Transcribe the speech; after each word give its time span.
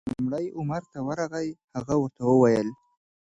لومړی 0.13 0.45
عمر 0.57 0.81
ته 0.91 0.99
ورغی، 1.07 1.49
هغه 1.75 1.95
ورته 2.01 2.23
وویل: 2.27 2.67